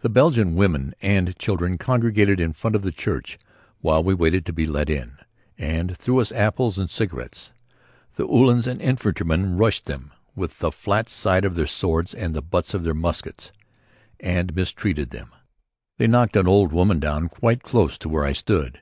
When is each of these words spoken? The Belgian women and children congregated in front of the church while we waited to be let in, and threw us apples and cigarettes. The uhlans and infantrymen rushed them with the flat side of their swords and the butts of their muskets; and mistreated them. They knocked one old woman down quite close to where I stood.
The 0.00 0.08
Belgian 0.08 0.54
women 0.54 0.94
and 1.02 1.38
children 1.38 1.76
congregated 1.76 2.40
in 2.40 2.54
front 2.54 2.74
of 2.74 2.80
the 2.80 2.90
church 2.90 3.38
while 3.82 4.02
we 4.02 4.14
waited 4.14 4.46
to 4.46 4.52
be 4.54 4.64
let 4.66 4.88
in, 4.88 5.18
and 5.58 5.94
threw 5.94 6.20
us 6.20 6.32
apples 6.32 6.78
and 6.78 6.88
cigarettes. 6.88 7.52
The 8.16 8.26
uhlans 8.26 8.66
and 8.66 8.80
infantrymen 8.80 9.58
rushed 9.58 9.84
them 9.84 10.10
with 10.34 10.60
the 10.60 10.72
flat 10.72 11.10
side 11.10 11.44
of 11.44 11.54
their 11.54 11.66
swords 11.66 12.14
and 12.14 12.32
the 12.32 12.40
butts 12.40 12.72
of 12.72 12.82
their 12.82 12.94
muskets; 12.94 13.52
and 14.20 14.54
mistreated 14.56 15.10
them. 15.10 15.34
They 15.98 16.06
knocked 16.06 16.34
one 16.34 16.48
old 16.48 16.72
woman 16.72 16.98
down 16.98 17.28
quite 17.28 17.62
close 17.62 17.98
to 17.98 18.08
where 18.08 18.24
I 18.24 18.32
stood. 18.32 18.80